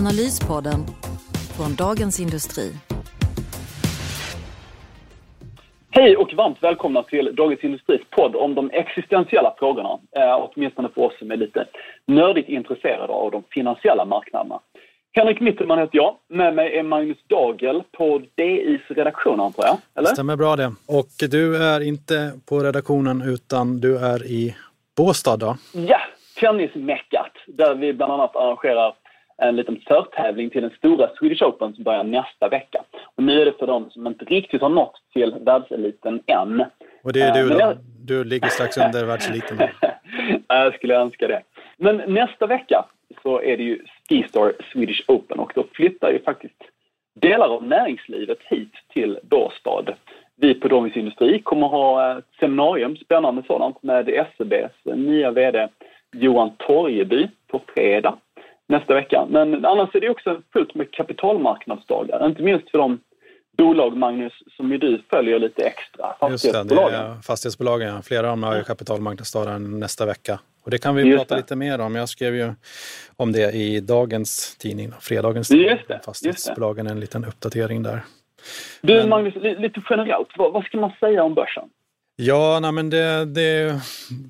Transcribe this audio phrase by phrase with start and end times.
[0.00, 0.80] Analyspodden
[1.56, 2.72] från Dagens Industri.
[5.90, 9.98] Hej och varmt välkomna till Dagens Industris podd om de existentiella frågorna.
[10.16, 11.66] Eh, åtminstone för oss som är lite
[12.06, 14.60] nördigt intresserade av de finansiella marknaderna.
[15.12, 16.16] Henrik Mittelman heter jag.
[16.28, 19.76] Med mig är Magnus Dagel på DIs redaktion antar jag?
[19.94, 20.08] Eller?
[20.08, 20.72] Stämmer bra det.
[20.88, 24.56] Och du är inte på redaktionen utan du är i
[24.96, 25.56] Båstad då?
[25.72, 26.00] Ja,
[26.40, 28.94] tennismeckat där vi bland annat arrangerar
[29.40, 32.84] en liten förtävling till den stora Swedish Open som börjar nästa vecka.
[33.16, 36.64] Och nu är det för dem som inte riktigt har nått till världseliten än.
[37.02, 37.76] Och det är du då?
[38.04, 39.58] Du ligger strax under världseliten?
[40.48, 41.42] jag skulle önska det.
[41.76, 42.84] Men nästa vecka
[43.22, 46.62] så är det ju Skistar Swedish Open och då flyttar ju faktiskt
[47.20, 49.84] delar av näringslivet hit till Båstad.
[50.36, 55.68] Vi på Domus Industri kommer ha ett seminarium, spännande sådant, med SEBs nya VD
[56.12, 58.16] Johan Torgeby på fredag
[58.70, 59.26] nästa vecka.
[59.30, 63.00] Men annars är det också fullt med kapitalmarknadsdagar, inte minst för de
[63.58, 66.14] bolag, Magnus, som ju du följer lite extra.
[66.20, 66.92] Fastighetsbolagen.
[66.92, 68.02] Just det, det fastighetsbolagen.
[68.02, 70.40] Flera av dem har ju kapitalmarknadsdagar nästa vecka.
[70.64, 71.40] Och det kan vi Just prata det.
[71.40, 71.94] lite mer om.
[71.94, 72.52] Jag skrev ju
[73.16, 75.68] om det i dagens tidning, fredagens tidning.
[75.68, 76.00] Just det.
[76.04, 78.00] Fastighetsbolagen, en liten uppdatering där.
[78.80, 79.08] Du men...
[79.08, 81.68] Magnus, lite generellt, vad, vad ska man säga om börsen?
[82.22, 83.80] Ja, nej, men det, det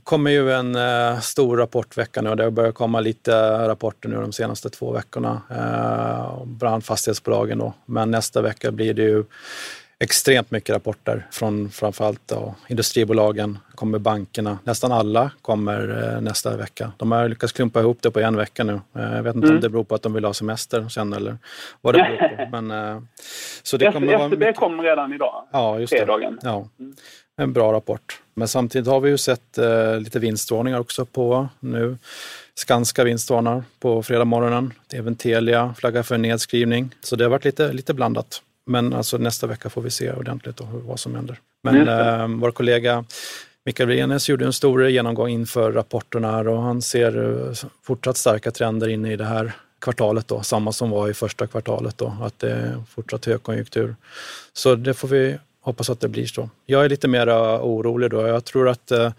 [0.04, 3.32] kommer ju en eh, stor rapportvecka nu och det har börjat komma lite
[3.68, 5.42] rapporter nu de senaste två veckorna.
[5.50, 7.72] Eh, bland fastighetsbolagen då.
[7.86, 9.24] Men nästa vecka blir det ju
[9.98, 14.58] extremt mycket rapporter från framförallt då, industribolagen, kommer bankerna.
[14.64, 16.92] Nästan alla kommer eh, nästa vecka.
[16.96, 18.80] De har lyckats klumpa ihop det på en vecka nu.
[18.96, 19.56] Eh, jag vet inte mm.
[19.56, 21.38] om det beror på att de vill ha semester sen eller
[21.80, 22.50] vad det beror på.
[22.60, 23.02] Men, eh,
[23.62, 24.56] så det kommer SCB mycket...
[24.56, 26.38] kom redan idag, ja, just fredagen.
[26.42, 26.48] Det.
[26.48, 26.68] Ja.
[26.78, 26.94] Mm
[27.40, 28.20] en bra rapport.
[28.34, 31.98] Men samtidigt har vi ju sett eh, lite vinstvarningar också på nu.
[32.54, 34.72] Skanska vinstvarnar på fredag morgonen.
[34.92, 36.94] Även Telia flaggar för en nedskrivning.
[37.00, 38.42] Så det har varit lite, lite blandat.
[38.66, 41.38] Men alltså nästa vecka får vi se ordentligt då, vad som händer.
[41.62, 43.04] Men eh, vår kollega
[43.64, 48.88] Mikael Vrenes gjorde en stor genomgång inför rapporterna och han ser eh, fortsatt starka trender
[48.88, 52.50] inne i det här kvartalet då, samma som var i första kvartalet då, att det
[52.50, 53.96] är fortsatt högkonjunktur.
[54.52, 56.50] Så det får vi hoppas att det blir så.
[56.66, 57.28] Jag är lite mer
[57.62, 58.26] orolig då.
[58.26, 59.12] Jag tror att eh,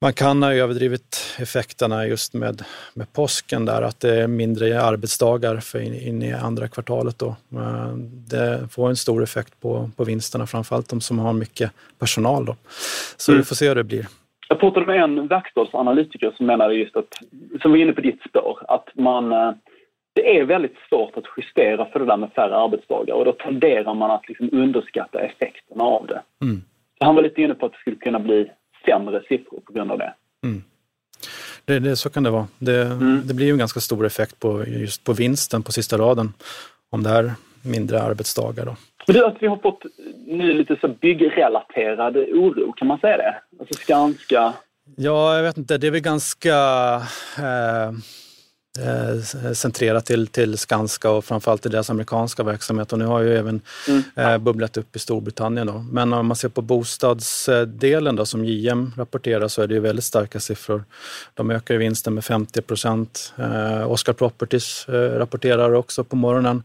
[0.00, 2.64] man kan ha överdrivit effekterna just med,
[2.94, 7.36] med påsken där, att det är mindre arbetsdagar för in, in i andra kvartalet då.
[7.52, 7.92] Eh,
[8.30, 12.56] det får en stor effekt på, på vinsterna, framförallt de som har mycket personal då.
[13.16, 13.40] Så mm.
[13.40, 14.06] vi får se hur det blir.
[14.48, 17.08] Jag pratade med en verkstadsanalytiker som menade just att,
[17.62, 19.32] som var inne på ditt spår, att man
[20.16, 23.94] det är väldigt svårt att justera för det där med färre arbetsdagar och då tenderar
[23.94, 26.22] man att liksom underskatta effekterna av det.
[26.42, 26.62] Mm.
[26.98, 28.50] Så han var lite inne på att det skulle kunna bli
[28.84, 30.14] sämre siffror på grund av det.
[30.44, 30.62] Mm.
[31.64, 32.46] Det, det, så kan det vara.
[32.58, 33.22] Det, mm.
[33.24, 36.32] det blir ju en ganska stor effekt på, just på vinsten på sista raden
[36.90, 38.64] om det är mindre arbetsdagar.
[38.64, 38.76] Då.
[39.06, 39.82] Men du, att vi har fått
[40.26, 43.36] nu lite så byggrelaterad oro, kan man säga det?
[43.60, 44.52] Alltså Skanska?
[44.96, 45.78] Ja, jag vet inte.
[45.78, 46.56] Det är väl ganska
[47.38, 47.92] eh,
[49.54, 52.92] centrerat till, till Skanska och framförallt i deras amerikanska verksamhet.
[52.92, 54.02] Och nu har ju även mm.
[54.14, 55.66] eh, bubblat upp i Storbritannien.
[55.66, 55.84] Då.
[55.90, 60.04] Men om man ser på bostadsdelen då, som JM rapporterar så är det ju väldigt
[60.04, 60.84] starka siffror.
[61.34, 63.32] De ökar vinsten med 50 procent.
[63.36, 66.62] Eh, Oscar Properties eh, rapporterar också på morgonen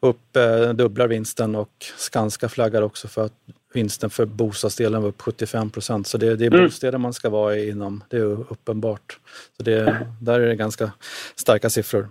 [0.00, 3.32] upp, eh, dubblar vinsten och Skanska flaggar också för att
[3.76, 6.06] vinsten för bostadsdelen var upp 75 procent.
[6.06, 6.66] Så det, det är mm.
[6.66, 9.18] bostäder man ska vara inom, det är uppenbart.
[9.56, 10.92] Så det, där är det ganska
[11.34, 12.08] starka siffror,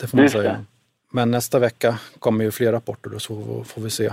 [0.00, 0.64] det får man säga.
[1.12, 4.12] Men nästa vecka kommer ju fler rapporter och så får vi se.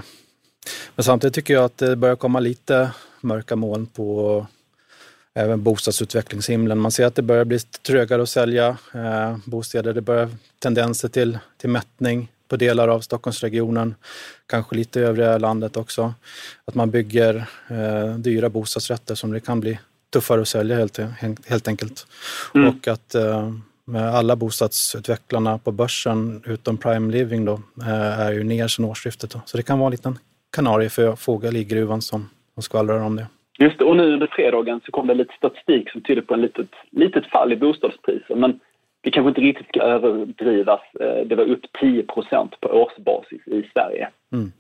[0.96, 2.92] Men samtidigt tycker jag att det börjar komma lite
[3.22, 4.48] mörka moln på
[5.34, 6.80] även bostadsutvecklingshimlen.
[6.80, 9.94] Man ser att det börjar bli trögare att sälja eh, bostäder.
[9.94, 10.30] Det börjar
[10.60, 13.96] tendenser till, till mättning på delar av Stockholmsregionen,
[14.48, 16.14] kanske lite i övriga landet också.
[16.66, 17.36] Att man bygger
[17.70, 19.80] eh, dyra bostadsrätter som det kan bli
[20.14, 21.00] tuffare att sälja helt,
[21.48, 22.08] helt enkelt.
[22.56, 22.70] Mm.
[22.70, 23.52] Och att eh,
[23.94, 29.30] alla bostadsutvecklarna på börsen utom Prime Living då, eh, är ju ner sedan årsskiftet.
[29.30, 29.42] Då.
[29.46, 30.20] Så det kan vara en liten
[30.56, 33.28] kanarie för fågel i gruvan som, som skvallrar om det.
[33.60, 36.40] Just det, och nu under fredagen så kom det lite statistik som tyder på ett
[36.40, 38.36] litet, litet fall i bostadspriser.
[38.36, 38.60] Men
[39.06, 44.10] det kanske inte riktigt ska överdrivas, eh, det var upp 10% på årsbasis i Sverige.
[44.34, 44.52] Mm.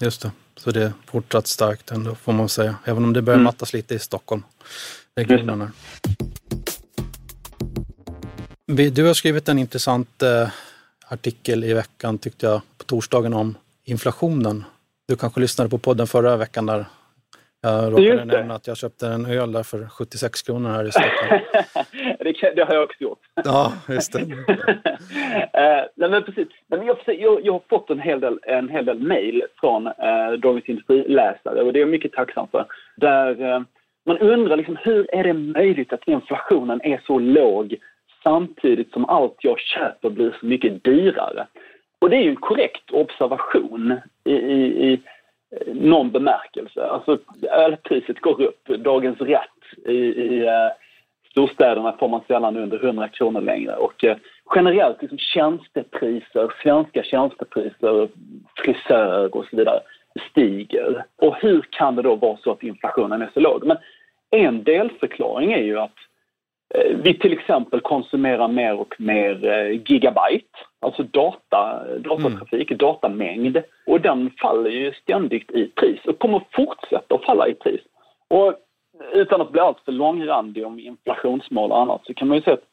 [0.00, 3.36] Just det, så det är fortsatt starkt ändå får man säga, även om det börjar
[3.36, 3.44] mm.
[3.44, 4.42] mattas lite i Stockholm.
[5.16, 5.70] Regionen.
[8.66, 10.48] Du har skrivit en intressant eh,
[11.08, 14.64] artikel i veckan tyckte jag, på torsdagen om inflationen.
[15.08, 16.86] Du kanske lyssnade på podden förra veckan där
[17.64, 21.40] jag råkade nämna att jag köpte en öl där för 76 kronor här i Stockholm.
[22.56, 23.18] det, har jag också gjort.
[23.44, 24.18] Ja, just det.
[24.18, 24.28] uh,
[25.94, 26.48] nej, men precis.
[26.66, 30.32] Men jag, jag, jag, har fått en hel del, en hel del mejl från uh,
[30.38, 32.66] Dagens Industri-läsare och det är jag mycket tacksam för.
[32.96, 33.62] Där uh,
[34.06, 37.76] man undrar liksom, hur är det möjligt att inflationen är så låg
[38.22, 41.46] samtidigt som allt jag köper blir så mycket dyrare?
[41.98, 45.00] Och det är ju en korrekt observation i, i, i
[45.66, 46.84] någon bemärkelse.
[46.84, 47.18] Alltså
[47.50, 48.66] ölpriset går upp.
[48.66, 50.48] Dagens rätt i, i
[51.34, 53.76] storstäderna får man sällan under 100 kronor längre.
[53.76, 54.14] Och uh,
[54.54, 58.08] generellt liksom tjänstepriser, svenska tjänstepriser,
[58.56, 59.80] frisör och så vidare
[60.30, 61.04] stiger.
[61.16, 63.66] Och hur kan det då vara så att inflationen är så låg?
[63.66, 63.76] Men
[64.30, 65.96] en delförklaring är ju att
[66.74, 72.78] Eh, vi till exempel konsumerar mer och mer eh, gigabyte, alltså data, datatrafik, mm.
[72.78, 73.62] datamängd.
[73.86, 77.80] Och den faller ju ständigt i pris och kommer fortsätta att falla i pris.
[78.28, 78.54] Och
[79.12, 82.68] utan att bli alltför långrandig om inflationsmål och annat så kan man ju säga att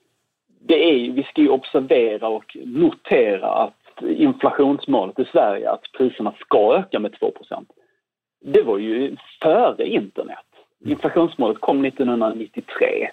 [0.59, 6.75] det är, vi ska ju observera och notera att inflationsmålet i Sverige, att priserna ska
[6.77, 7.65] öka med 2%
[8.41, 10.45] det var ju före internet.
[10.85, 13.09] Inflationsmålet kom 1993.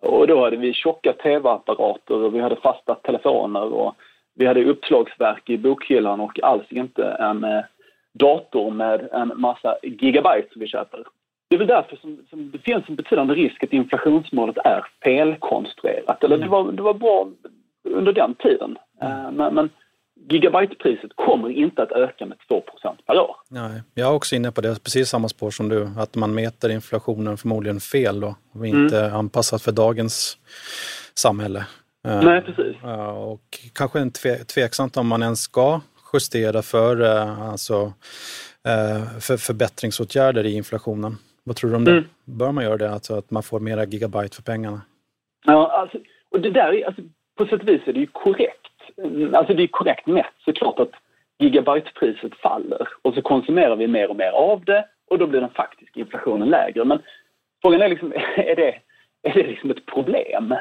[0.00, 3.94] Och då hade vi tjocka tv-apparater och vi hade fasta telefoner och
[4.34, 7.64] vi hade uppslagsverk i bokhyllan och alls inte en eh,
[8.12, 11.04] dator med en massa gigabyte som vi köper.
[11.52, 16.24] Det är väl därför som, som det finns en betydande risk att inflationsmålet är felkonstruerat.
[16.24, 17.28] Eller det var, det var bra
[17.88, 18.78] under den tiden.
[19.02, 19.70] Uh, men, men
[20.28, 22.62] gigabytepriset kommer inte att öka med 2%
[23.06, 23.36] per år.
[23.48, 26.70] Nej, jag är också inne på det, precis samma spår som du, att man mäter
[26.70, 29.16] inflationen förmodligen fel då, och inte mm.
[29.16, 30.38] anpassat för dagens
[31.14, 31.66] samhälle.
[32.06, 32.76] Eh, Nej, precis.
[33.16, 35.80] Och kanske en tve, tveksamt om man ens ska
[36.12, 37.92] justera för, eh, alltså,
[38.68, 41.16] eh, för förbättringsåtgärder i inflationen.
[41.44, 41.90] Vad tror du om det?
[41.90, 42.04] Mm.
[42.24, 44.80] Bör man göra det, alltså att man får mera gigabyte för pengarna?
[45.44, 45.98] Ja, alltså,
[46.30, 47.02] och det där alltså,
[47.38, 48.72] på sätt och vis är det ju korrekt
[49.34, 50.92] alltså det är korrekt mätt såklart att
[51.38, 55.50] gigabytepriset faller och så konsumerar vi mer och mer av det och då blir den
[55.50, 56.84] faktiska inflationen lägre.
[56.84, 57.02] Men
[57.62, 58.78] frågan är liksom, är det,
[59.22, 60.54] är det liksom ett problem?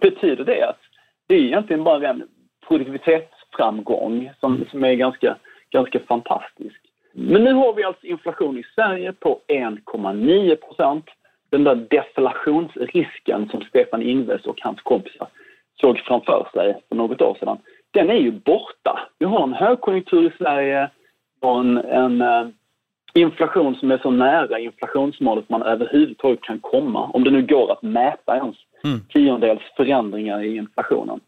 [0.00, 0.80] Betyder det att
[1.26, 2.28] det är egentligen bara en
[2.68, 5.36] produktivitetsframgång som, som är ganska,
[5.70, 6.80] ganska fantastisk?
[7.12, 11.04] Men nu har vi alltså inflation i Sverige på 1,9 procent.
[11.50, 15.28] Den där deflationsrisken som Stefan Ingves och hans kompisar
[15.80, 17.58] såg framför sig för något år sedan,
[17.90, 19.08] den är ju borta.
[19.18, 20.90] Vi har en högkonjunktur i Sverige
[21.40, 22.48] och en, en uh,
[23.14, 27.82] inflation som är så nära inflationsmålet man överhuvudtaget kan komma, om det nu går att
[27.82, 29.00] mäta ens mm.
[29.08, 31.20] tiondels förändringar i inflationen.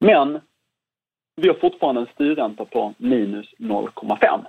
[0.00, 0.40] Men
[1.36, 4.44] vi har fortfarande en styrränta på minus 0,5.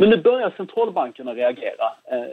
[0.00, 2.26] Men nu börjar centralbankerna reagera eh,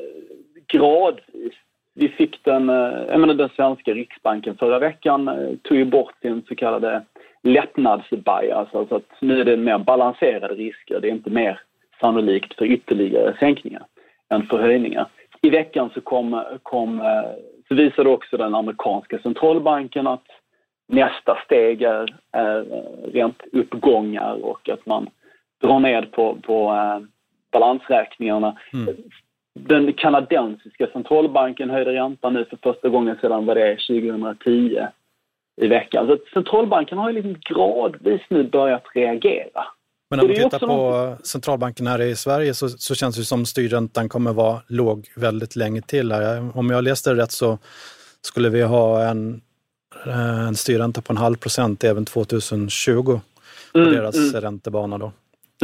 [0.68, 1.54] gradvis
[1.94, 6.14] vi fick den, eh, jag menar den svenska riksbanken förra veckan eh, tog ju bort
[6.22, 7.02] sin så kallade
[7.44, 11.60] lättnadsbias, alltså att nu är det mer balanserade risker, det är inte mer
[12.00, 13.86] sannolikt för ytterligare sänkningar
[14.30, 15.08] än för höjningar.
[15.42, 17.30] I veckan så, kom, kom, eh,
[17.68, 20.28] så visade också den amerikanska centralbanken att
[20.88, 25.10] nästa steg är, är eh, rent uppgångar och att man
[25.62, 27.00] drar ned på, på eh,
[27.60, 28.58] balansräkningarna.
[28.74, 28.96] Mm.
[29.60, 34.88] Den kanadensiska centralbanken höjde räntan nu för första gången sedan vad det är 2010
[35.62, 36.08] i veckan.
[36.08, 39.64] Så centralbanken har ju liksom gradvis nu börjat reagera.
[40.10, 41.28] Men om man tittar på något...
[41.28, 45.82] centralbanken här i Sverige så, så känns det som styrräntan kommer vara låg väldigt länge
[45.82, 46.12] till.
[46.12, 46.58] Här.
[46.58, 47.58] Om jag läste det rätt så
[48.22, 49.42] skulle vi ha en,
[50.48, 53.20] en styrränta på en halv procent även 2020
[53.74, 54.42] på mm, deras mm.
[54.42, 54.98] räntebana.
[54.98, 55.12] Då.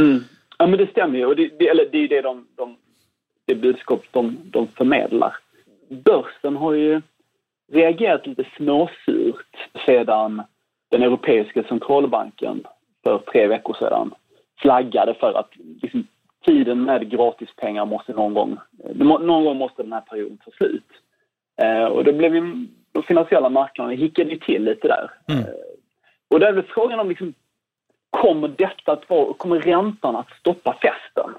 [0.02, 0.24] Mm.
[0.64, 2.76] Ja men det stämmer ju och det, det, eller det är det de, de
[3.46, 5.36] det budskap de, de förmedlar.
[5.90, 7.02] Börsen har ju
[7.72, 10.44] reagerat lite småsurt sedan
[10.90, 12.64] den europeiska centralbanken
[13.04, 14.14] för tre veckor sedan
[14.62, 15.50] flaggade för att
[15.82, 16.08] liksom,
[16.46, 18.58] tiden med gratispengar måste någon gång,
[18.96, 20.90] någon gång måste den här perioden ta slut.
[21.62, 25.12] Eh, och då blev ju de finansiella marknaderna hickade till lite där.
[25.28, 25.44] Mm.
[25.44, 25.54] Eh,
[26.28, 27.34] och då är väl frågan om liksom,
[28.22, 31.32] kommer detta att vara, kommer räntan att stoppa festen?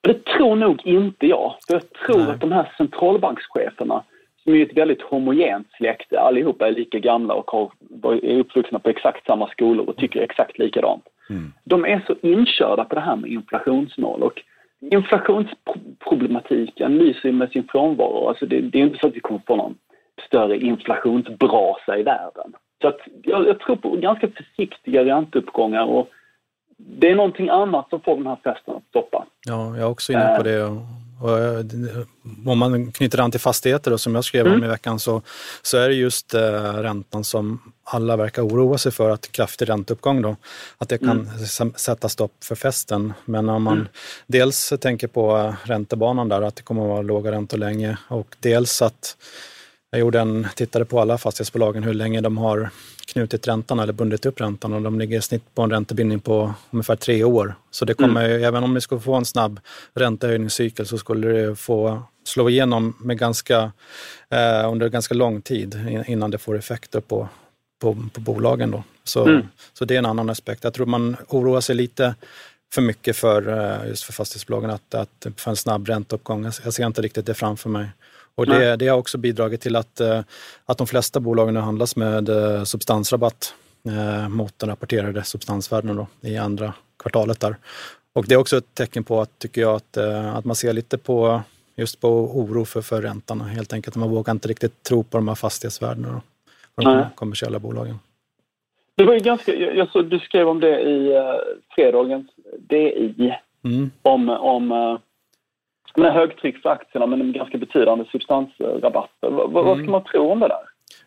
[0.00, 1.54] Det tror nog inte jag.
[1.66, 2.30] För jag tror Nej.
[2.30, 4.04] att de här centralbankscheferna
[4.42, 6.20] som är ett väldigt homogent släkte.
[6.20, 7.70] Allihopa är lika gamla och har,
[8.24, 11.04] är uppvuxna på exakt samma skolor och tycker exakt likadant.
[11.30, 11.52] Mm.
[11.64, 14.42] De är så inkörda på det här med inflationsmål och
[14.80, 18.28] inflationsproblematiken lyser med sin frånvaro.
[18.28, 19.74] Alltså det, det är inte så att vi kommer få någon
[20.26, 22.52] större inflationsbrasa i världen.
[22.82, 26.08] Så att jag, jag tror på ganska försiktiga ränteuppgångar och
[26.76, 29.26] det är någonting annat som får den här festen att stoppa.
[29.46, 30.62] Ja, jag är också inne på det.
[31.22, 31.64] Och eh,
[32.46, 34.58] om man knyter an till fastigheter då, som jag skrev mm.
[34.58, 35.22] om i veckan så,
[35.62, 36.40] så är det just eh,
[36.74, 40.36] räntan som alla verkar oroa sig för, att kraftig ränteuppgång då,
[40.78, 41.28] att det kan
[41.60, 41.72] mm.
[41.76, 43.12] sätta stopp för festen.
[43.24, 43.88] Men om man mm.
[44.26, 48.36] dels tänker på eh, räntebanan där, att det kommer att vara låga räntor länge och
[48.40, 49.16] dels att
[49.92, 52.70] jag gjorde en, tittade på alla fastighetsbolagen hur länge de har
[53.06, 56.54] knutit räntan eller bundit upp räntan och de ligger i snitt på en räntebindning på
[56.70, 57.54] ungefär tre år.
[57.70, 58.44] Så det kommer, mm.
[58.44, 59.60] även om vi skulle få en snabb
[59.94, 63.72] räntehöjningscykel så skulle det få slå igenom med ganska,
[64.30, 67.28] eh, under ganska lång tid innan det får effekter på,
[67.80, 68.70] på, på bolagen.
[68.70, 68.84] Då.
[69.04, 69.42] Så, mm.
[69.72, 70.64] så det är en annan aspekt.
[70.64, 72.14] Jag tror man oroar sig lite
[72.74, 76.44] för mycket för, eh, just för fastighetsbolagen att, att för en snabb ränteuppgång.
[76.64, 77.88] Jag ser inte riktigt det framför mig.
[78.34, 80.20] Och det, det har också bidragit till att, eh,
[80.64, 83.54] att de flesta bolagen handlas med eh, substansrabatt
[83.88, 87.56] eh, mot den rapporterade substansvärdena då, i andra kvartalet där.
[88.12, 89.96] Och det är också ett tecken på att, tycker jag, att,
[90.36, 91.42] att man ser lite på
[91.76, 93.96] just på oro för, för räntan helt enkelt.
[93.96, 96.20] Man vågar inte riktigt tro på de här fastighetsvärdena
[96.74, 97.98] för de kommersiella bolagen.
[98.96, 101.12] Det var ju ganska, jag såg, du skrev om det i
[101.74, 103.34] fredagens DI,
[103.64, 103.90] mm.
[104.02, 104.98] om, om
[105.96, 109.28] med högtryck för aktierna men ganska betydande substansrabatter.
[109.30, 109.52] V mm.
[109.52, 110.58] Vad ska man tro om det där?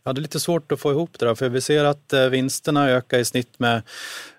[0.04, 2.26] Ja, det är lite svårt att få ihop det där, för vi ser att eh,
[2.26, 3.82] vinsterna ökar i snitt med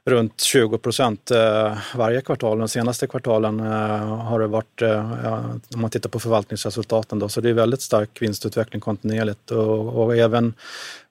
[0.05, 2.59] runt 20 procent eh, varje kvartal.
[2.59, 4.83] De senaste kvartalen eh, har det varit,
[5.75, 10.17] om man tittar på förvaltningsresultaten, då, så det är väldigt stark vinstutveckling kontinuerligt och, och
[10.17, 10.55] även Mm,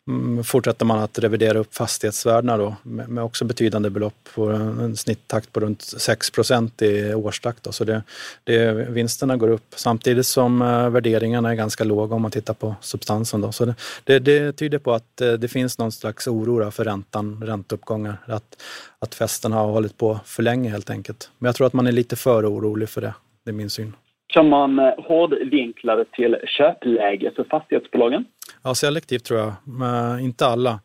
[0.07, 5.53] Mm, fortsätter man att revidera upp fastighetsvärdena då med, också betydande belopp på en snitttakt
[5.53, 7.63] på runt 6% i årstakt.
[7.63, 7.71] Då.
[7.71, 8.03] Så det,
[8.43, 12.75] det, vinsterna går upp samtidigt som eh, värderingarna är ganska låga om man tittar på
[12.81, 13.41] substansen.
[13.41, 13.51] Då.
[13.51, 17.43] Så det, det, det tyder på att eh, det finns någon slags oro för räntan,
[17.43, 18.17] ränteuppgångar.
[18.25, 18.61] Att,
[18.99, 21.29] att festen har hållit på för länge helt enkelt.
[21.37, 23.13] Men jag tror att man är lite för orolig för det.
[23.43, 23.93] Det är min syn.
[24.35, 28.25] Kan man eh, hårdvinkla det till köpläge för fastighetsbolagen?
[28.63, 30.79] Ja, selektivt tror jag, men inte alla.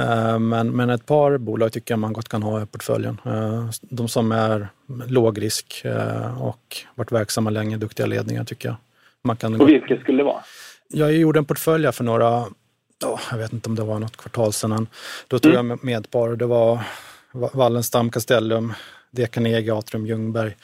[0.00, 3.20] Eh, men, men ett par bolag tycker jag man gott kan ha i portföljen.
[3.26, 4.68] Eh, de som är
[5.06, 5.82] låg risk
[6.40, 8.76] och varit verksamma länge, duktiga ledningar tycker jag.
[9.22, 10.42] Man kan och vilka skulle det vara?
[10.88, 12.38] Jag gjorde en portfölj för några,
[13.04, 14.86] oh, jag vet inte om det var något kvartal sedan.
[15.28, 15.70] Då tog mm.
[15.70, 16.36] jag medpar.
[16.36, 16.78] Det var
[17.32, 18.72] Wallenstam, Castellum,
[19.10, 19.26] D.
[19.26, 20.54] Carnegie, Atrium, Ljungberg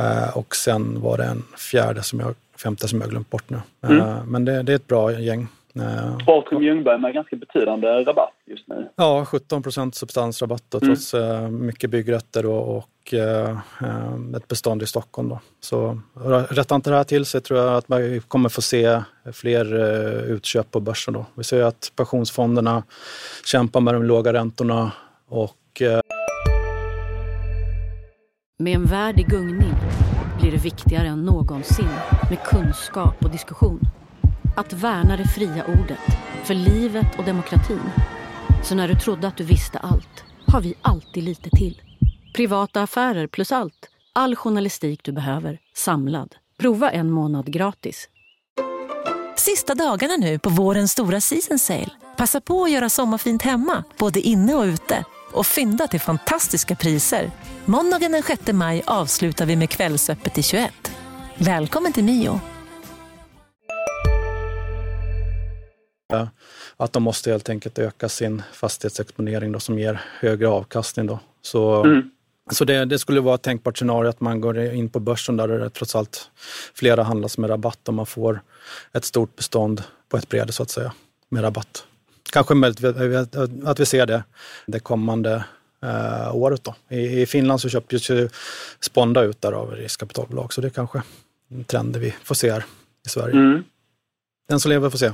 [0.00, 3.60] Uh, och sen var det en fjärde, som jag, femte som jag glömt bort nu.
[3.84, 4.26] Uh, mm.
[4.26, 5.48] Men det, det, är ett bra gäng.
[5.76, 8.88] Uh, Atrium Ljungberg med ganska betydande rabatt just nu.
[8.96, 10.88] Ja, 17 procent substansrabatt då, mm.
[10.88, 11.14] trots
[11.50, 12.88] mycket byggrätter och, och
[14.36, 15.28] ett bestånd i Stockholm.
[15.28, 15.40] Då.
[15.60, 16.00] Så
[16.48, 19.74] rättar inte det här till sig tror jag att man kommer få se fler
[20.24, 21.14] utköp på börsen.
[21.14, 21.26] Då.
[21.34, 22.82] Vi ser att pensionsfonderna
[23.44, 24.92] kämpar med de låga räntorna
[25.28, 25.82] och
[28.62, 29.74] med en värld i gungning
[30.40, 31.88] blir det viktigare än någonsin
[32.30, 33.80] med kunskap och diskussion.
[34.56, 37.90] Att värna det fria ordet, för livet och demokratin.
[38.62, 41.82] Så när du trodde att du visste allt, har vi alltid lite till.
[42.34, 43.88] Privata affärer plus allt.
[44.12, 46.36] All journalistik du behöver, samlad.
[46.58, 48.08] Prova en månad gratis.
[49.36, 51.90] Sista dagarna nu på vårens stora season sale.
[52.16, 57.30] Passa på att göra sommarfint hemma, både inne och ute och fynda till fantastiska priser.
[57.64, 60.72] Måndagen den 6 maj avslutar vi med Kvällsöppet i 21.
[61.38, 62.40] Välkommen till Mio.
[66.76, 71.06] Att de måste helt enkelt öka sin fastighetsexponering då, som ger högre avkastning.
[71.06, 71.18] Då.
[71.42, 72.10] Så, mm.
[72.50, 75.48] så det, det, skulle vara ett tänkbart scenario att man går in på börsen där
[75.48, 76.30] det trots allt
[76.74, 78.42] flera handlas med rabatt och man får
[78.92, 80.92] ett stort bestånd på ett bräde så att säga
[81.28, 81.84] med rabatt
[82.32, 82.84] kanske möjligt
[83.66, 84.24] att vi ser det
[84.66, 85.44] det kommande
[85.82, 86.64] eh, året.
[86.64, 86.74] Då.
[86.96, 88.28] I, I, Finland så köptes ju
[88.80, 91.02] Sponda ut där av riskkapitalbolag så det är kanske
[91.50, 92.64] en trend vi får se här
[93.06, 93.34] i Sverige.
[93.34, 93.64] Mm.
[94.48, 95.10] Den som lever får se.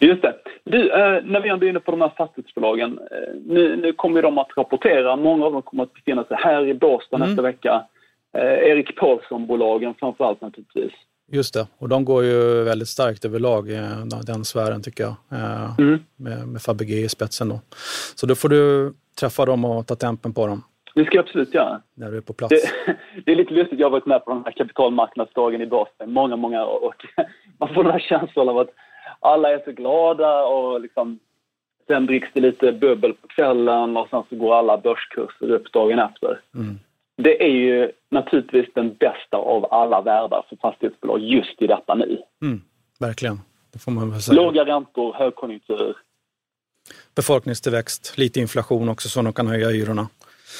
[0.00, 0.34] Just det.
[0.64, 2.98] Du, eh, när vi ändå är inne på de här fastighetsbolagen.
[3.10, 5.16] Eh, nu, nu kommer de att rapportera.
[5.16, 7.28] Många av dem kommer att befinna sig här i Båstad mm.
[7.28, 7.84] nästa vecka.
[8.32, 10.92] Eh, Erik Paulsson-bolagen framförallt naturligtvis.
[11.30, 13.78] Just det, och de går ju väldigt starkt överlag, i
[14.26, 15.14] den sfären tycker jag.
[15.32, 15.98] Eh, mm.
[16.16, 17.60] Med, med Fabege i spetsen då.
[18.14, 20.62] Så då får du träffa dem och ta tempen på dem.
[20.94, 21.80] Det ska jag absolut göra.
[21.94, 22.54] När du är på plats.
[22.54, 26.12] Det, det är lite lustigt, jag har varit med på den här kapitalmarknadsdagen i Boston
[26.12, 27.06] många, många år och
[27.58, 28.70] man får den här känslan av att
[29.20, 31.18] alla är så glada och liksom
[31.86, 35.98] sen dricks det lite bubbel på kvällen och sen så går alla börskurser upp dagen
[35.98, 36.40] efter.
[36.54, 36.78] Mm.
[37.22, 42.22] Det är ju naturligtvis den bästa av alla världar för fastighetsbolag just i detta nu.
[42.42, 42.60] Mm,
[43.00, 43.40] verkligen,
[43.72, 44.42] det får man väl säga.
[44.42, 45.96] Låga räntor, högkonjunktur.
[47.14, 50.08] Befolkningstillväxt, lite inflation också så de kan höja hyrorna.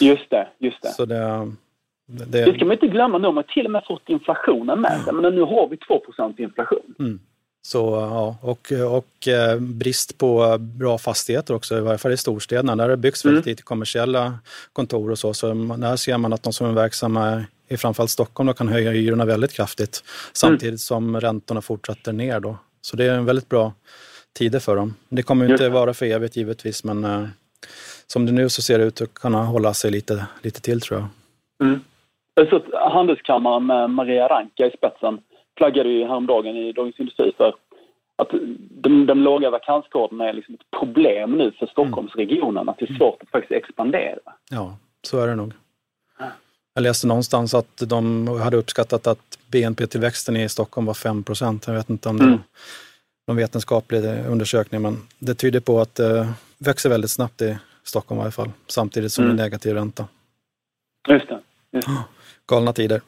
[0.01, 0.89] Just det, just det.
[0.89, 1.53] Så det,
[2.07, 2.45] det...
[2.45, 5.13] det ska man inte glömma nu, man har till och med fått inflationen med sig.
[5.13, 6.95] Men nu har vi 2% inflation.
[6.99, 7.21] Mm.
[7.69, 7.79] Så,
[8.11, 12.77] ja, och, och eh, brist på bra fastigheter också, i varje fall i storstäderna.
[12.77, 13.53] Där det byggs väldigt mm.
[13.53, 14.39] lite kommersiella
[14.73, 15.35] kontor och så.
[15.35, 18.91] Så där ser man att de som är verksamma i framförallt Stockholm då, kan höja
[18.91, 20.79] hyrorna väldigt kraftigt samtidigt mm.
[20.79, 22.41] som räntorna fortsätter ner.
[22.41, 22.57] Då.
[22.81, 23.73] Så det är en väldigt bra
[24.39, 24.95] tider för dem.
[25.09, 27.25] Det kommer inte vara för evigt givetvis men eh,
[28.07, 31.01] som det nu så ser det ut att kunna hålla sig lite, lite till tror
[31.01, 31.09] jag.
[31.69, 31.81] Mm.
[32.51, 35.19] Så handelskammaren med Maria Ranka i spetsen
[35.59, 37.49] flaggade ju häromdagen i Dagens Industri för
[38.17, 38.31] att
[38.71, 43.23] de, de låga vakanskoderna är liksom ett problem nu för Stockholmsregionen, att det är svårt
[43.23, 44.19] att faktiskt expandera.
[44.51, 45.53] Ja, så är det nog.
[46.75, 51.67] Jag läste någonstans att de hade uppskattat att BNP-tillväxten i Stockholm var 5 procent.
[51.67, 52.39] Jag vet inte om det mm.
[53.25, 58.19] var någon vetenskaplig undersökning, men det tyder på att det växer väldigt snabbt i Stockholm
[58.19, 59.37] i alla fall, samtidigt som mm.
[59.37, 60.09] det är negativ ränta.
[61.09, 61.41] Just det.
[61.71, 62.05] Just det.
[62.47, 63.01] Galna tider.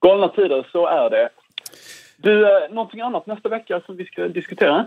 [0.00, 1.28] Galna tider, så är det.
[2.16, 4.86] Du, eh, någonting annat nästa vecka som vi ska diskutera?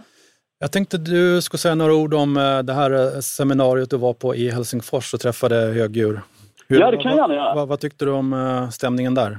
[0.59, 4.13] Jag tänkte du skulle säga några ord om eh, det här eh, seminariet du var
[4.13, 6.21] på i Helsingfors och träffade högdjur.
[6.67, 7.55] Hur, ja, det kan jag gärna göra.
[7.55, 9.37] Vad, vad, tyckte du om stämningen där?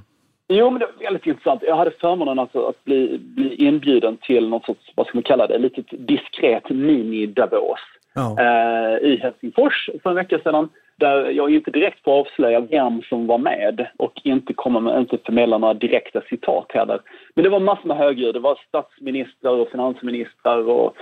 [0.49, 1.62] Jo, men det var väldigt intressant.
[1.62, 5.47] Jag hade förmånen alltså att bli, bli inbjuden till något sorts, vad ska man kalla
[5.47, 7.80] det, litet diskret mini-Davos
[8.14, 8.37] ja.
[8.38, 10.68] eh, i Helsingfors för en vecka sedan
[11.00, 15.59] där jag inte direkt får avslöja vem som var med och inte, med, inte förmedla
[15.59, 17.00] några direkta citat heller.
[17.35, 18.35] Men det var massor med högljud.
[18.35, 20.97] Det var statsministrar och finansministrar och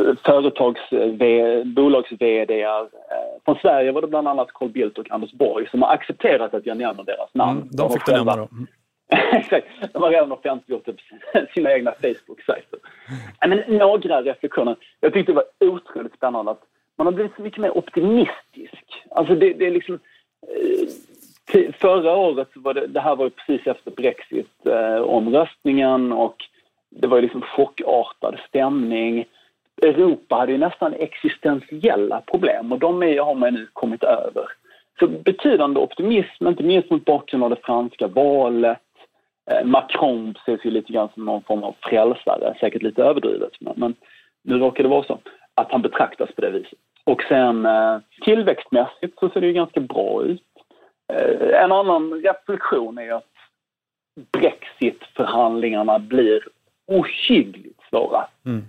[0.00, 0.80] eh, företags
[1.64, 2.68] bolags vd eh,
[3.44, 6.66] Från Sverige var det bland annat Carl Bildt och Anders Borg som har accepterat att
[6.66, 7.60] jag nämner deras namn.
[7.60, 8.48] Mm, de fick du nämna då.
[8.52, 8.66] Mm.
[9.32, 9.66] Exakt.
[9.92, 12.78] De har redan offentliggjort det på sina egna Facebook-sajter.
[13.48, 14.76] Men några reflektioner.
[15.00, 16.62] Jag tyckte det var otroligt spännande att
[17.04, 19.02] man har blivit så mycket mer optimistisk.
[19.10, 19.98] Alltså det, det är liksom...
[20.48, 20.88] Eh,
[21.72, 26.36] förra året var det, det här var ju precis efter Brexit-omröstningen eh, och
[26.90, 29.24] det var ju liksom chockartad stämning.
[29.82, 34.44] Europa hade ju nästan existentiella problem och de är, har man nu kommit över.
[34.98, 38.78] Så betydande optimism, inte minst mot bakgrund av det franska valet.
[39.50, 43.74] Eh, Macron ses ju lite grann som någon form av frälsare, säkert lite överdrivet, men,
[43.76, 43.94] men
[44.42, 45.18] nu råkar det vara så
[45.54, 46.78] att han betraktas på det viset.
[47.04, 50.42] Och sen eh, tillväxtmässigt så ser det ju ganska bra ut.
[51.12, 53.32] Eh, en annan reflektion är att
[54.32, 56.48] Brexit-förhandlingarna blir
[56.86, 58.26] ohyggligt svåra.
[58.46, 58.64] Mm.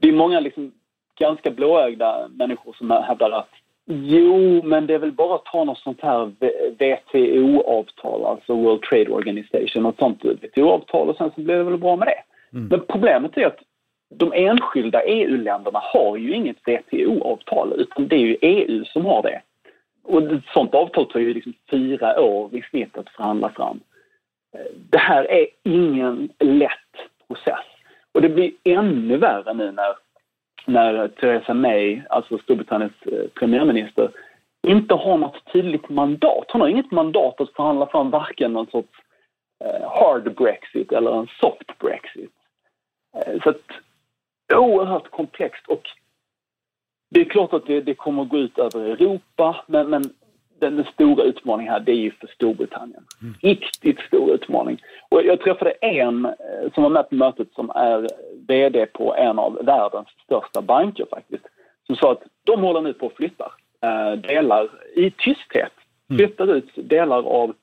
[0.00, 0.72] Det är många liksom
[1.18, 3.50] ganska blåögda människor som hävdar att
[3.86, 6.32] jo, men det är väl bara att ta något sånt här
[6.70, 11.78] WTO-avtal, alltså World Trade Organization, och ett sånt WTO-avtal och sen så blir det väl
[11.78, 12.22] bra med det.
[12.58, 12.68] Mm.
[12.68, 13.58] Men problemet är att
[14.10, 19.42] de enskilda EU-länderna har ju inget WTO-avtal utan det är ju EU som har det.
[20.02, 23.80] Och ett sånt avtal tar ju liksom fyra år i snitt att förhandla fram.
[24.90, 26.72] Det här är ingen lätt
[27.28, 27.66] process.
[28.12, 29.96] Och det blir ännu värre nu när,
[30.66, 34.10] när Theresa May, alltså Storbritanniens eh, premiärminister,
[34.66, 36.44] inte har något tydligt mandat.
[36.48, 38.98] Hon har inget mandat att förhandla fram varken någon sorts
[39.64, 42.32] eh, hard Brexit eller en soft Brexit.
[43.16, 43.62] Eh, så att
[44.54, 45.82] oerhört komplext och
[47.10, 50.02] det är klart att det, det kommer att gå ut över Europa men, men
[50.60, 53.04] den, den, stora utmaningen här det är ju för Storbritannien.
[53.22, 53.34] Mm.
[53.42, 54.82] Riktigt stor utmaning.
[55.08, 56.32] Och jag träffade en eh,
[56.74, 58.08] som var med på mötet som är
[58.48, 61.44] VD på en av världens största banker faktiskt.
[61.86, 65.72] Som sa att de håller nu på att flytta eh, delar i tysthet.
[66.10, 66.18] Mm.
[66.18, 67.54] Flyttar ut delar av,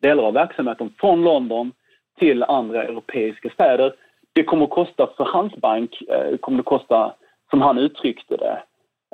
[0.00, 1.72] delar av verksamheten från London
[2.18, 3.94] till andra europeiska städer
[4.32, 7.14] det kommer att kosta för hans bank, eh, kommer det kosta,
[7.50, 8.62] som han uttryckte det,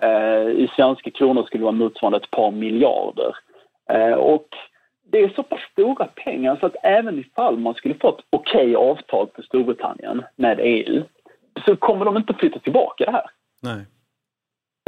[0.02, 3.36] eh, i svenska kronor skulle det vara motsvarande ett par miljarder.
[3.90, 4.48] Eh, och
[5.10, 8.76] det är så pass stora pengar så att även ifall man skulle få ett okej
[8.76, 11.04] avtal för Storbritannien med EU
[11.66, 13.30] så kommer de inte flytta tillbaka det här.
[13.62, 13.84] Nej.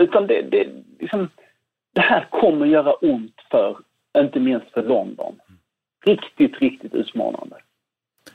[0.02, 1.28] Utan det, det, liksom,
[1.94, 3.78] det här kommer att göra ont för,
[4.18, 5.40] inte minst för London.
[6.06, 7.56] Riktigt, riktigt utmanande.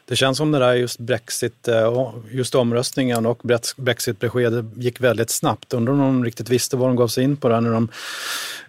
[0.08, 3.42] Det känns som det där just Brexit, eh, just omröstningen och
[3.78, 5.74] Brexit-beskedet gick väldigt snabbt.
[5.74, 7.90] Undrar om de riktigt visste vad de gav sig in på där när de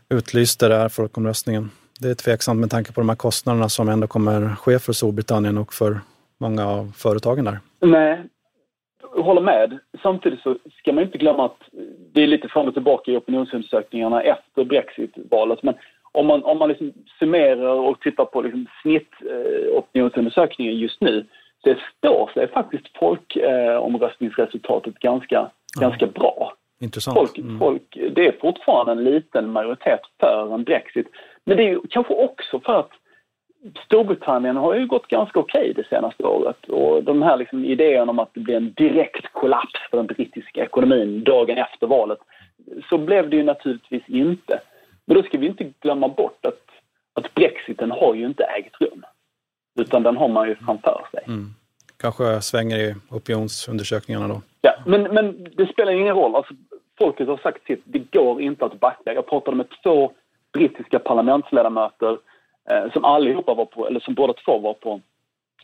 [0.08, 1.70] utlyste det här folkomröstningen.
[2.00, 5.58] det är tveksamt med tanke på de här kostnaderna som ändå kommer ske för Storbritannien
[5.58, 6.00] och för
[6.38, 7.58] många av företagen där.
[7.80, 8.22] Nej,
[9.16, 9.78] jag håller med.
[10.02, 11.58] Samtidigt så ska man inte glömma att
[12.12, 15.62] det är lite fram och tillbaka i opinionsundersökningarna efter Brexit-valet.
[15.62, 15.74] Men
[16.14, 21.27] om man, om man liksom summerar och tittar på liksom snitt eh, just nu
[21.64, 25.81] det står sig faktiskt folkomröstningsresultatet ganska, ja.
[25.81, 26.53] ganska bra.
[26.81, 27.18] Intressant.
[27.18, 27.59] Folk, mm.
[27.59, 31.07] folk, det är fortfarande en liten majoritet för en Brexit.
[31.44, 32.90] Men det är ju kanske också för att
[33.85, 38.11] Storbritannien har ju gått ganska okej okay det senaste året och de här liksom idéerna
[38.11, 42.18] om att det blir en direkt kollaps för den brittiska ekonomin dagen efter valet,
[42.88, 44.61] så blev det ju naturligtvis inte.
[45.06, 46.70] Men då ska vi inte glömma bort att,
[47.12, 49.04] att brexiten har ju inte ägt rum.
[49.80, 51.22] Utan den har man ju framför sig.
[51.26, 51.54] Mm.
[51.96, 54.42] Kanske svänger i opinionsundersökningarna då.
[54.60, 56.34] Ja, men, men det spelar ingen roll.
[56.34, 56.54] Alltså,
[56.98, 57.82] folket har sagt sitt.
[57.84, 59.14] Det går inte att backa.
[59.14, 60.12] Jag pratade med två
[60.52, 62.18] brittiska parlamentsledamöter
[62.70, 65.00] eh, som allihopa var på, eller som båda två var på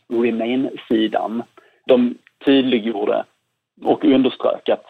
[0.07, 1.43] Remain-sidan.
[1.85, 3.25] De tydliggjorde
[3.83, 4.85] och underströk att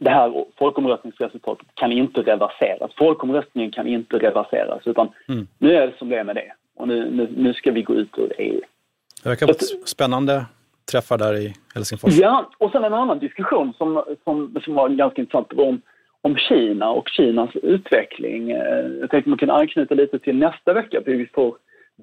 [0.00, 2.90] det här folkomröstningsresultatet kan inte reverseras.
[2.98, 5.46] Folkomröstningen kan inte reverseras utan mm.
[5.58, 7.94] nu är det som det är med det och nu, nu, nu ska vi gå
[7.94, 8.60] ut ur EU.
[9.22, 10.44] Det verkar vara spännande
[10.92, 12.14] träffar där i Helsingfors.
[12.14, 15.80] Ja, och sen en annan diskussion som, som, som var ganska intressant var om,
[16.20, 18.50] om Kina och Kinas utveckling.
[18.50, 21.56] Eh, jag tänkte man kan anknyta lite till nästa vecka, för vi får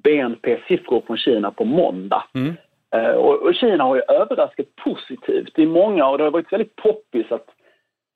[0.03, 2.23] BNP-siffror från Kina på måndag.
[2.33, 2.53] Mm.
[2.95, 6.75] Eh, och, och, Kina har ju överraskat positivt i många och det har varit väldigt
[6.75, 7.47] poppis att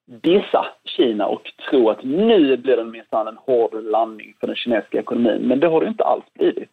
[0.06, 5.00] dissa Kina och tro att nu blir det minsann en hård landning för den kinesiska
[5.00, 5.42] ekonomin.
[5.42, 6.70] Men det har det inte alls blivit.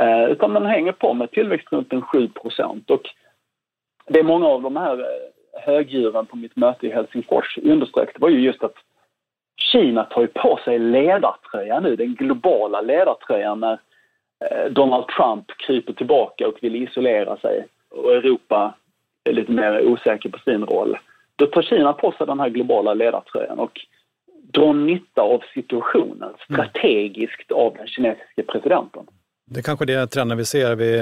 [0.00, 2.30] Eh, utan man hänger på med tillväxt runt en 7
[2.88, 3.02] och
[4.06, 8.20] det är många av de här eh, högdjuren på mitt möte i Helsingfors underströk, det
[8.20, 8.74] var ju just att
[9.56, 13.78] Kina tar ju på sig ledartröjan nu, den globala ledartröjan när
[14.50, 18.74] eh, Donald Trump kryper tillbaka och vill isolera sig och Europa
[19.24, 20.98] är lite mer osäker på sin roll.
[21.36, 23.80] Då tar Kina på sig den här globala ledartröjan och
[24.52, 26.36] drar nytta av situationen mm.
[26.52, 29.06] strategiskt av den kinesiska presidenten.
[29.50, 30.74] Det är kanske det trenden vi ser.
[30.74, 31.00] Vi,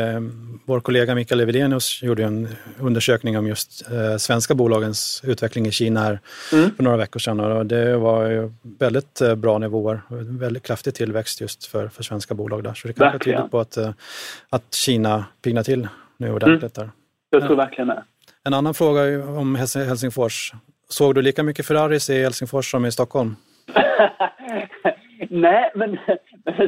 [0.64, 2.48] vår kollega Mikael Evidenius gjorde en
[2.80, 6.18] undersökning om just eh, svenska bolagens utveckling i Kina här
[6.52, 6.70] mm.
[6.76, 10.00] för några veckor sedan och det var väldigt eh, bra nivåer,
[10.38, 12.74] väldigt kraftig tillväxt just för, för svenska bolag där.
[12.74, 13.90] Så det kanske tyder på att, eh,
[14.50, 16.90] att Kina pignar till nu ordentligt mm.
[17.30, 17.38] där.
[17.38, 18.02] Jag tror verkligen det.
[18.46, 19.00] En annan fråga
[19.40, 20.52] om Helsingfors.
[20.88, 23.36] Såg du lika mycket Ferraris i Helsingfors som i Stockholm?
[25.30, 25.98] Nej, men,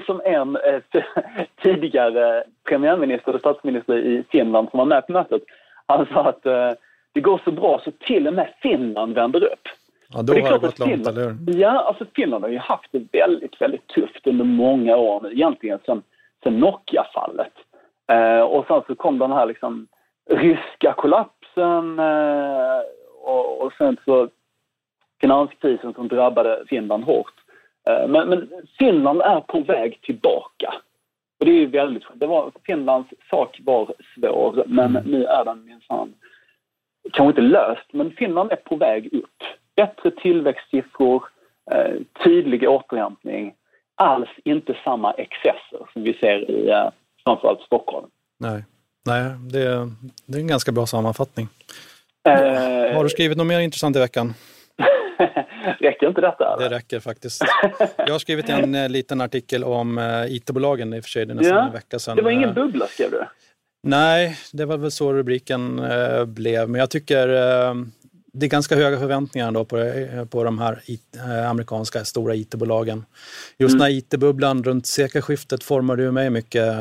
[0.06, 0.82] som en eh,
[1.62, 5.42] tidigare premiärminister och statsminister i Finland som var med på mötet,
[5.86, 6.70] han sa att eh,
[7.12, 9.68] det går så bra så till och med Finland vänder upp.
[10.08, 11.60] Ja, då har det gått långt, Finland, eller hur?
[11.60, 15.78] Ja, alltså Finland har ju haft det väldigt, väldigt tufft under många år nu, egentligen
[15.86, 16.02] sen,
[16.42, 17.52] sen Nokia-fallet.
[18.12, 19.86] Eh, och sen så kom den här liksom
[20.30, 22.80] ryska kollapsen eh,
[23.22, 24.28] och, och sen så
[25.20, 27.34] finanskrisen som drabbade Finland hårt.
[27.88, 30.74] Eh, men, men, Finland är på väg tillbaka.
[31.40, 35.04] Och det är väldigt det var Finlands sak var svår, men mm.
[35.04, 36.14] nu är den minsann
[37.12, 39.42] kanske inte löst, men Finland är på väg upp.
[39.76, 41.24] Bättre tillväxtsiffror,
[41.70, 43.54] eh, tydlig återhämtning,
[43.94, 46.88] alls inte samma excesser som vi ser i eh,
[47.24, 48.06] framförallt Stockholm.
[48.38, 48.64] Nej,
[49.06, 49.92] Nej det, är,
[50.26, 51.48] det är en ganska bra sammanfattning.
[52.28, 54.34] Eh, Har du skrivit något mer intressant i veckan?
[55.80, 56.54] räcker inte detta?
[56.54, 56.68] Eller?
[56.68, 57.42] Det räcker faktiskt.
[57.96, 61.32] Jag har skrivit en eh, liten artikel om eh, IT-bolagen i och för sig, det
[61.32, 62.16] är nästan ja, en vecka sedan.
[62.16, 63.24] Det var ingen bubbla skrev du?
[63.82, 66.68] Nej, det var väl så rubriken eh, blev.
[66.68, 67.74] Men jag tycker eh,
[68.36, 72.34] det är ganska höga förväntningar då på, eh, på de här IT, eh, amerikanska stora
[72.34, 73.04] IT-bolagen.
[73.58, 73.78] Just mm.
[73.78, 76.74] när IT-bubblan runt sekelskiftet formade ju mig mycket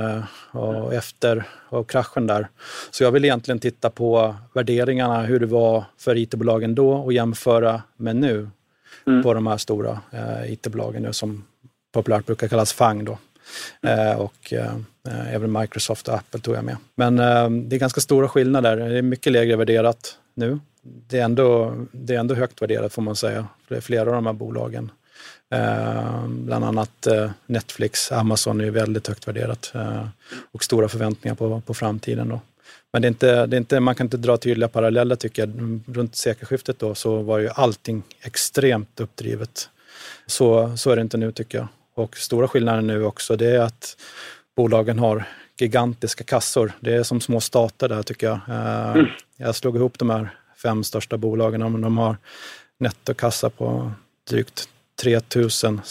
[0.51, 2.47] och efter och kraschen där.
[2.91, 7.81] Så jag vill egentligen titta på värderingarna, hur det var för IT-bolagen då och jämföra
[7.97, 8.49] med nu
[9.07, 9.23] mm.
[9.23, 11.43] på de här stora eh, IT-bolagen nu som
[11.93, 13.05] populärt brukar kallas FANG.
[13.05, 13.17] Då.
[13.81, 14.07] Mm.
[14.07, 14.75] Eh, och eh,
[15.33, 16.77] även Microsoft och Apple tog jag med.
[16.95, 18.77] Men eh, det är ganska stora skillnader.
[18.77, 20.59] Det är mycket lägre värderat nu.
[20.85, 23.47] Det är ändå, det är ändå högt värderat får man säga,
[23.81, 24.91] flera av de här bolagen.
[25.53, 30.07] Eh, bland annat eh, Netflix, Amazon är väldigt högt värderat eh,
[30.51, 32.29] och stora förväntningar på, på framtiden.
[32.29, 32.41] Då.
[32.93, 35.81] Men det är inte, det är inte, man kan inte dra tydliga paralleller tycker jag.
[35.87, 39.69] Runt sekelskiftet då så var ju allting extremt uppdrivet.
[40.25, 41.67] Så, så är det inte nu tycker jag.
[41.95, 43.97] Och stora skillnaden nu också det är att
[44.55, 46.71] bolagen har gigantiska kassor.
[46.79, 48.39] Det är som små stater där tycker jag.
[48.47, 49.05] Eh, mm.
[49.37, 50.29] Jag slog ihop de här
[50.65, 52.17] fem största bolagen och de har
[52.79, 53.91] nettokassa på
[54.29, 54.69] drygt
[55.03, 55.81] 3000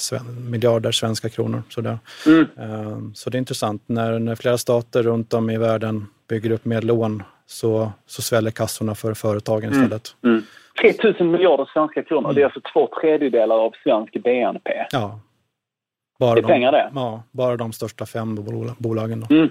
[0.51, 1.63] miljarder svenska kronor.
[1.69, 1.99] Sådär.
[2.27, 2.47] Mm.
[2.59, 3.83] Ehm, så det är intressant.
[3.87, 8.51] När, när flera stater runt om i världen bygger upp med lån så, så sväller
[8.51, 9.83] kassorna för företagen Mm.
[9.83, 10.17] istället.
[10.25, 10.43] Mm.
[10.81, 14.71] 3000 miljarder svenska kronor, det är alltså två tredjedelar av svensk BNP.
[14.91, 15.21] Ja.
[16.19, 16.91] Bara Det är de, pengar det.
[16.95, 19.21] Ja, bara de största fem bola- bolagen.
[19.29, 19.49] Då.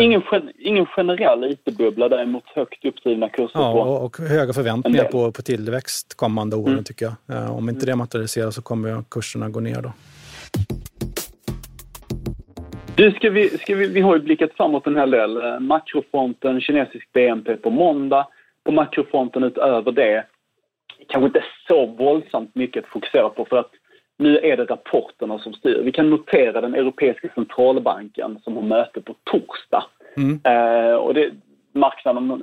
[0.00, 3.78] Ingen, gen- ingen generell IT-bubbla däremot högt uppdrivna kurser ja, på.
[3.80, 6.84] och, och höga förväntningar på, på tillväxt kommande åren Mm.
[6.84, 7.36] tycker jag.
[7.36, 9.92] Eh, om inte det materialiseras så kommer kurserna gå ner då.
[12.96, 15.36] Du, ska vi, ska vi, vi har ju blickat framåt en hel del.
[15.36, 18.26] Eh, Makrofronten, kinesisk BNP på måndag.
[18.64, 20.24] På makrofronten utöver det,
[21.08, 23.70] kanske inte så våldsamt mycket att fokusera på för att
[24.18, 25.82] nu är det rapporterna som styr.
[25.84, 29.84] Vi kan notera den Europeiska centralbanken som har möte på torsdag.
[30.16, 30.40] Mm.
[30.44, 31.30] Eh, och det,
[31.72, 32.38] marknaden eh,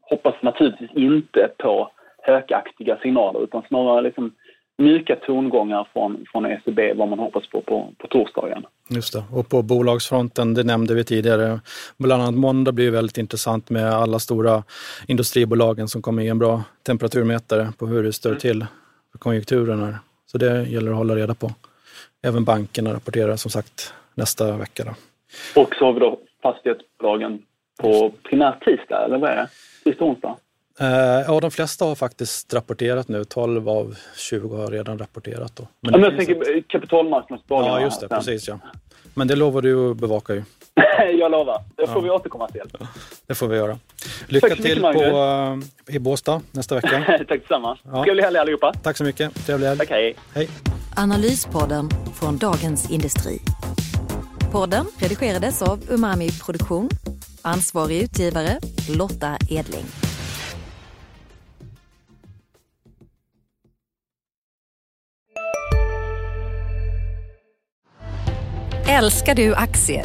[0.00, 1.90] hoppas naturligtvis inte på
[2.22, 4.32] hökaktiga signaler utan snarare liksom
[4.78, 8.64] mjuka tongångar från, från ECB vad man hoppas på på, på torsdagen.
[8.88, 9.24] Just det.
[9.32, 11.60] Och på bolagsfronten, det nämnde vi tidigare,
[11.96, 14.62] bland annat måndag blir väldigt intressant med alla stora
[15.06, 18.66] industribolagen som kommer ge en bra temperaturmätare på hur det står till
[19.12, 19.98] för konjunkturen här.
[20.26, 21.52] Så det gäller att hålla reda på.
[22.22, 24.84] Även bankerna rapporterar som sagt nästa vecka.
[24.84, 24.90] Då.
[25.62, 27.42] Och så har vi då fastighetsbolagen
[27.78, 29.48] på primärt tisdag, eller vad är det?
[29.84, 30.36] Tisdag, onsdag?
[30.80, 30.86] Eh,
[31.26, 33.24] ja, de flesta har faktiskt rapporterat nu.
[33.24, 35.56] 12 av 20 har redan rapporterat.
[35.56, 35.68] Då.
[35.80, 37.72] Men, ja, men jag tänker eh, kapitalmarknadsbolagen.
[37.72, 38.08] Ja, just det.
[38.08, 38.18] sen.
[38.18, 38.58] Precis ja.
[39.14, 40.42] Men det lovar du att bevaka ju.
[41.18, 42.00] jag lovar, det får Ja.
[42.00, 42.62] vi återkomma till.
[43.26, 43.78] Det får vi göra.
[44.26, 44.88] Lycka mycket, till på,
[45.88, 47.04] eh, i Båstad nästa vecka.
[47.28, 47.78] Tack detsamma.
[47.84, 48.04] Ja.
[48.04, 48.72] Trevlig helg allihopa.
[48.82, 49.46] Tack så mycket.
[49.46, 49.78] Trevlig helg.
[49.78, 50.16] Tack, hej.
[50.34, 50.48] Hej.
[50.96, 53.38] Analyspodden från Dagens Industri.
[54.52, 56.88] Podden redigerades av Umami Produktion.
[57.42, 58.58] Ansvarig utgivare
[58.96, 59.84] Lotta Edling.
[68.88, 70.04] Älskar du aktier?